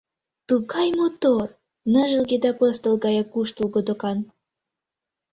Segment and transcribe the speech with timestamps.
[0.47, 1.47] Тугай мотор,
[1.93, 4.17] ныжылге да пыстыл гаяк куштылго докан.